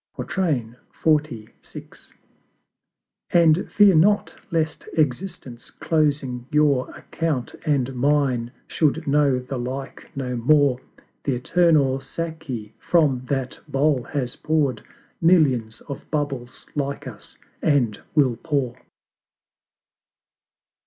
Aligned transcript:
XLVI. 0.17 0.73
And 3.29 3.71
fear 3.71 3.93
not 3.93 4.35
lest 4.49 4.89
Existence 4.97 5.69
closing 5.69 6.47
your 6.51 6.89
Account, 6.95 7.53
and 7.67 7.93
mine, 7.95 8.51
should 8.65 9.05
know 9.05 9.37
the 9.37 9.59
like 9.59 10.09
no 10.17 10.35
more; 10.35 10.79
The 11.23 11.35
Eternal 11.35 11.99
Saki 11.99 12.73
from 12.79 13.25
that 13.25 13.59
Bowl 13.67 14.01
has 14.05 14.35
pour'd 14.35 14.81
Millions 15.21 15.81
of 15.81 16.09
Bubbles 16.09 16.65
like 16.73 17.05
us, 17.07 17.37
and 17.61 18.01
will 18.15 18.37
pour. 18.41 18.75